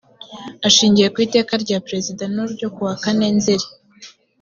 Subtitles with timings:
[0.67, 3.65] ashingiye ku iteka ry perezida no ryo kuwakane nzeri